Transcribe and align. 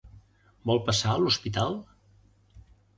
Vol 0.69 0.81
passar 0.89 1.13
a 1.13 1.19
l'hospital? 1.27 1.81